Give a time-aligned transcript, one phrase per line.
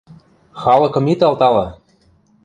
[0.61, 1.65] Халыкым ит алталы!